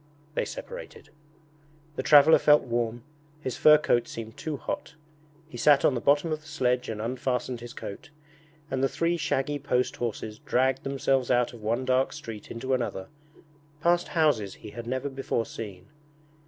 [0.33, 1.09] They separated.
[1.95, 3.03] The traveller felt warm,
[3.39, 4.95] his fur coat seemed too hot.
[5.47, 8.09] He sat on the bottom of the sledge and unfastened his coat,
[8.71, 13.09] and the three shaggy post horses dragged themselves out of one dark street into another,
[13.79, 15.85] past houses he had never before seen.